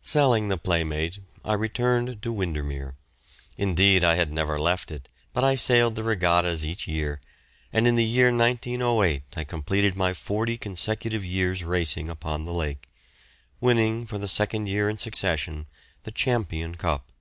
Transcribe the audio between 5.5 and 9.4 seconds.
sailed the regattas each year, and in the year 1908